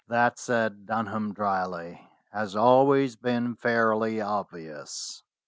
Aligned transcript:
"That," 0.07 0.39
said 0.39 0.87
Dunham 0.87 1.31
dryly, 1.31 2.09
"has 2.31 2.55
always 2.55 3.15
been 3.15 3.53
fairly 3.53 4.19
obvious." 4.19 5.21